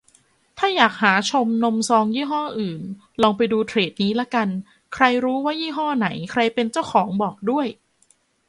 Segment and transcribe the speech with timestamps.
[0.57, 2.81] ถ้าอยากหาชมนมซองยี่ห้ออื่น
[3.21, 4.47] ลองไปดูเทรดนี้ละกัน
[4.93, 7.67] ใครรู้ว่ายี่ห้อไหนใครเป็นเจ้าของบอกด้วย